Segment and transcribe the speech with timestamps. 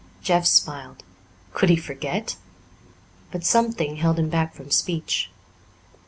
[0.23, 1.03] Jeff smiled.
[1.53, 2.35] Could he forget?
[3.29, 5.29] But something held him back from speech.